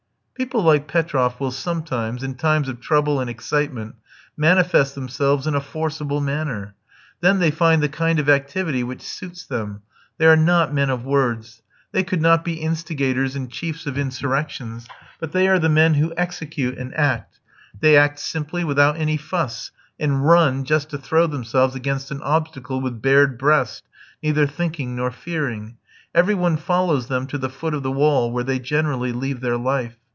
[0.33, 3.93] People like Petroff will sometimes, in times of trouble and excitement,
[4.35, 6.73] manifest themselves in a forcible manner;
[7.19, 9.83] then they find the kind of activity which suits them;
[10.17, 11.61] they are not men of words;
[11.91, 14.87] they could not be instigators and chiefs of insurrections,
[15.19, 17.39] but they are the men who execute and act;
[17.79, 22.81] they act simply without any fuss, and run just to throw themselves against an obstacle
[22.81, 23.83] with bared breast,
[24.23, 25.77] neither thinking nor fearing.
[26.15, 29.57] Every one follows them to the foot of the wall, where they generally leave their
[29.57, 29.97] life.